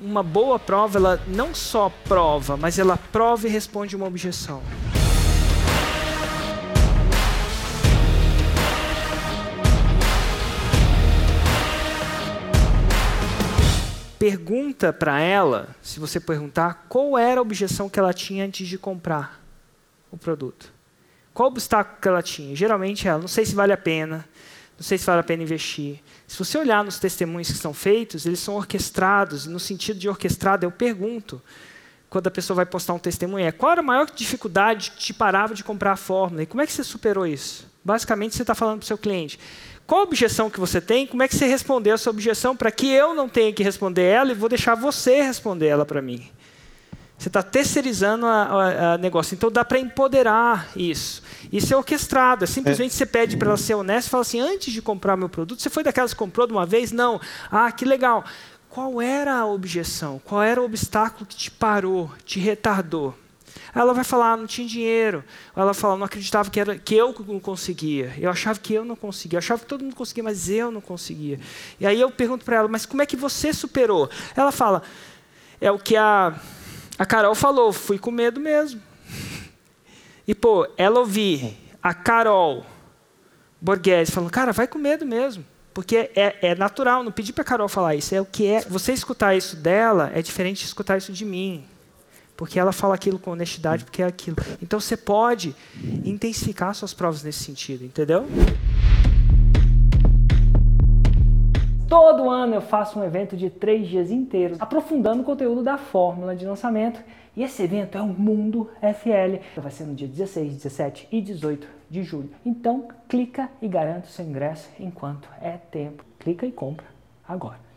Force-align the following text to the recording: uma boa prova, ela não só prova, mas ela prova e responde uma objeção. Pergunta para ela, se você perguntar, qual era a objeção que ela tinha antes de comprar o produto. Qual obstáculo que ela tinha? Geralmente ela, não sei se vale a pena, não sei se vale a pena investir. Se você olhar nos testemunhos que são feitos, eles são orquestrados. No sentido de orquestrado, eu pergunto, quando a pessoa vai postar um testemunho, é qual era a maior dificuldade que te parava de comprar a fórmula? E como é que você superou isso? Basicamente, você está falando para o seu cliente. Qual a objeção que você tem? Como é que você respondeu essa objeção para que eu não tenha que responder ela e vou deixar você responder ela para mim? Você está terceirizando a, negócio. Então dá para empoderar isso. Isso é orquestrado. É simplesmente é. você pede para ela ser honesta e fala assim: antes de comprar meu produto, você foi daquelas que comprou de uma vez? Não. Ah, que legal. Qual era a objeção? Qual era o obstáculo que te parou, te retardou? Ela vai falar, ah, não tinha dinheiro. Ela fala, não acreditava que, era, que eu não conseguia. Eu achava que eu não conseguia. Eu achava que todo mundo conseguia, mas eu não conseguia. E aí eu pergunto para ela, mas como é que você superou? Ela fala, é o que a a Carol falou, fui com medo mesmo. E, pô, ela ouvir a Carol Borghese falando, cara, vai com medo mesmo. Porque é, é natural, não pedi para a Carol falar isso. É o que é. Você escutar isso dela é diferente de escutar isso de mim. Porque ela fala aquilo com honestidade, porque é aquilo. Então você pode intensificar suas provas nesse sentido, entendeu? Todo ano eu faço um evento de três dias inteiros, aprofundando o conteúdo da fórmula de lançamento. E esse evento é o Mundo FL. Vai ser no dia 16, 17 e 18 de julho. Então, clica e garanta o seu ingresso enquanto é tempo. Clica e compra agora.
uma 0.00 0.22
boa 0.22 0.58
prova, 0.58 0.98
ela 0.98 1.22
não 1.26 1.54
só 1.54 1.92
prova, 2.08 2.56
mas 2.56 2.78
ela 2.78 2.96
prova 2.96 3.46
e 3.46 3.50
responde 3.50 3.94
uma 3.94 4.06
objeção. 4.06 4.62
Pergunta 14.18 14.92
para 14.92 15.20
ela, 15.20 15.74
se 15.80 15.98
você 15.98 16.20
perguntar, 16.20 16.86
qual 16.88 17.16
era 17.16 17.40
a 17.40 17.42
objeção 17.42 17.88
que 17.88 17.98
ela 17.98 18.12
tinha 18.12 18.44
antes 18.44 18.68
de 18.68 18.76
comprar 18.76 19.40
o 20.10 20.16
produto. 20.16 20.72
Qual 21.32 21.48
obstáculo 21.48 21.98
que 22.00 22.08
ela 22.08 22.22
tinha? 22.22 22.54
Geralmente 22.54 23.06
ela, 23.06 23.18
não 23.18 23.28
sei 23.28 23.46
se 23.46 23.54
vale 23.54 23.72
a 23.72 23.78
pena, 23.78 24.26
não 24.80 24.84
sei 24.84 24.96
se 24.96 25.04
vale 25.04 25.20
a 25.20 25.22
pena 25.22 25.42
investir. 25.42 26.00
Se 26.26 26.38
você 26.38 26.56
olhar 26.56 26.82
nos 26.82 26.98
testemunhos 26.98 27.48
que 27.50 27.58
são 27.58 27.74
feitos, 27.74 28.24
eles 28.24 28.40
são 28.40 28.54
orquestrados. 28.54 29.44
No 29.44 29.60
sentido 29.60 29.98
de 29.98 30.08
orquestrado, 30.08 30.64
eu 30.64 30.70
pergunto, 30.70 31.42
quando 32.08 32.28
a 32.28 32.30
pessoa 32.30 32.54
vai 32.54 32.64
postar 32.64 32.94
um 32.94 32.98
testemunho, 32.98 33.44
é 33.44 33.52
qual 33.52 33.72
era 33.72 33.82
a 33.82 33.84
maior 33.84 34.10
dificuldade 34.10 34.92
que 34.92 34.98
te 34.98 35.12
parava 35.12 35.54
de 35.54 35.62
comprar 35.62 35.92
a 35.92 35.96
fórmula? 35.96 36.44
E 36.44 36.46
como 36.46 36.62
é 36.62 36.66
que 36.66 36.72
você 36.72 36.82
superou 36.82 37.26
isso? 37.26 37.68
Basicamente, 37.84 38.34
você 38.34 38.42
está 38.42 38.54
falando 38.54 38.78
para 38.78 38.84
o 38.84 38.86
seu 38.86 38.96
cliente. 38.96 39.38
Qual 39.86 40.00
a 40.00 40.04
objeção 40.04 40.48
que 40.48 40.58
você 40.58 40.80
tem? 40.80 41.06
Como 41.06 41.22
é 41.22 41.28
que 41.28 41.36
você 41.36 41.44
respondeu 41.44 41.92
essa 41.92 42.08
objeção 42.08 42.56
para 42.56 42.70
que 42.70 42.90
eu 42.90 43.12
não 43.12 43.28
tenha 43.28 43.52
que 43.52 43.62
responder 43.62 44.04
ela 44.04 44.32
e 44.32 44.34
vou 44.34 44.48
deixar 44.48 44.76
você 44.76 45.20
responder 45.20 45.66
ela 45.66 45.84
para 45.84 46.00
mim? 46.00 46.26
Você 47.20 47.28
está 47.28 47.42
terceirizando 47.42 48.24
a, 48.24 48.96
negócio. 48.96 49.34
Então 49.34 49.52
dá 49.52 49.62
para 49.62 49.78
empoderar 49.78 50.70
isso. 50.74 51.22
Isso 51.52 51.74
é 51.74 51.76
orquestrado. 51.76 52.44
É 52.44 52.46
simplesmente 52.46 52.92
é. 52.92 52.94
você 52.94 53.04
pede 53.04 53.36
para 53.36 53.48
ela 53.48 53.58
ser 53.58 53.74
honesta 53.74 54.08
e 54.08 54.10
fala 54.10 54.22
assim: 54.22 54.40
antes 54.40 54.72
de 54.72 54.80
comprar 54.80 55.18
meu 55.18 55.28
produto, 55.28 55.60
você 55.60 55.68
foi 55.68 55.82
daquelas 55.82 56.14
que 56.14 56.18
comprou 56.18 56.46
de 56.46 56.54
uma 56.54 56.64
vez? 56.64 56.92
Não. 56.92 57.20
Ah, 57.50 57.70
que 57.70 57.84
legal. 57.84 58.24
Qual 58.70 59.02
era 59.02 59.36
a 59.36 59.44
objeção? 59.44 60.18
Qual 60.24 60.42
era 60.42 60.62
o 60.62 60.64
obstáculo 60.64 61.26
que 61.26 61.36
te 61.36 61.50
parou, 61.50 62.10
te 62.24 62.40
retardou? 62.40 63.14
Ela 63.74 63.92
vai 63.92 64.02
falar, 64.02 64.32
ah, 64.32 64.36
não 64.38 64.46
tinha 64.46 64.66
dinheiro. 64.66 65.22
Ela 65.54 65.74
fala, 65.74 65.98
não 65.98 66.06
acreditava 66.06 66.48
que, 66.48 66.58
era, 66.58 66.78
que 66.78 66.94
eu 66.94 67.14
não 67.28 67.38
conseguia. 67.38 68.14
Eu 68.16 68.30
achava 68.30 68.58
que 68.58 68.72
eu 68.72 68.82
não 68.82 68.96
conseguia. 68.96 69.36
Eu 69.36 69.40
achava 69.40 69.60
que 69.60 69.66
todo 69.66 69.84
mundo 69.84 69.94
conseguia, 69.94 70.24
mas 70.24 70.48
eu 70.48 70.70
não 70.70 70.80
conseguia. 70.80 71.38
E 71.78 71.86
aí 71.86 72.00
eu 72.00 72.10
pergunto 72.10 72.46
para 72.46 72.56
ela, 72.56 72.68
mas 72.68 72.86
como 72.86 73.02
é 73.02 73.06
que 73.06 73.16
você 73.16 73.52
superou? 73.52 74.08
Ela 74.34 74.50
fala, 74.50 74.82
é 75.60 75.70
o 75.70 75.78
que 75.78 75.96
a 75.96 76.34
a 77.00 77.06
Carol 77.06 77.34
falou, 77.34 77.72
fui 77.72 77.98
com 77.98 78.10
medo 78.10 78.38
mesmo. 78.38 78.78
E, 80.28 80.34
pô, 80.34 80.68
ela 80.76 80.98
ouvir 81.00 81.56
a 81.82 81.94
Carol 81.94 82.62
Borghese 83.58 84.12
falando, 84.12 84.30
cara, 84.30 84.52
vai 84.52 84.66
com 84.66 84.78
medo 84.78 85.06
mesmo. 85.06 85.42
Porque 85.72 86.10
é, 86.14 86.36
é 86.42 86.54
natural, 86.54 87.02
não 87.02 87.10
pedi 87.10 87.32
para 87.32 87.40
a 87.40 87.44
Carol 87.46 87.70
falar 87.70 87.94
isso. 87.94 88.14
É 88.14 88.20
o 88.20 88.26
que 88.26 88.46
é. 88.46 88.60
Você 88.68 88.92
escutar 88.92 89.34
isso 89.34 89.56
dela 89.56 90.12
é 90.14 90.20
diferente 90.20 90.58
de 90.58 90.66
escutar 90.66 90.98
isso 90.98 91.10
de 91.10 91.24
mim. 91.24 91.64
Porque 92.36 92.60
ela 92.60 92.70
fala 92.70 92.96
aquilo 92.96 93.18
com 93.18 93.30
honestidade, 93.30 93.82
porque 93.82 94.02
é 94.02 94.06
aquilo. 94.06 94.36
Então 94.60 94.78
você 94.78 94.94
pode 94.94 95.56
intensificar 96.04 96.74
suas 96.74 96.92
provas 96.92 97.22
nesse 97.22 97.42
sentido, 97.42 97.82
entendeu? 97.82 98.26
Todo 101.90 102.30
ano 102.30 102.54
eu 102.54 102.60
faço 102.60 103.00
um 103.00 103.02
evento 103.02 103.36
de 103.36 103.50
três 103.50 103.88
dias 103.88 104.12
inteiros, 104.12 104.60
aprofundando 104.60 105.22
o 105.22 105.24
conteúdo 105.24 105.60
da 105.60 105.76
fórmula 105.76 106.36
de 106.36 106.46
lançamento. 106.46 107.02
E 107.36 107.42
esse 107.42 107.64
evento 107.64 107.98
é 107.98 108.00
o 108.00 108.06
Mundo 108.06 108.70
FL. 108.80 109.60
Vai 109.60 109.72
ser 109.72 109.86
no 109.86 109.94
dia 109.96 110.06
16, 110.06 110.54
17 110.54 111.08
e 111.10 111.20
18 111.20 111.66
de 111.90 112.04
julho. 112.04 112.30
Então, 112.46 112.86
clica 113.08 113.50
e 113.60 113.66
garanta 113.66 114.06
o 114.06 114.10
seu 114.10 114.24
ingresso 114.24 114.70
enquanto 114.78 115.28
é 115.42 115.58
tempo. 115.68 116.04
Clica 116.20 116.46
e 116.46 116.52
compra 116.52 116.86
agora. 117.26 117.69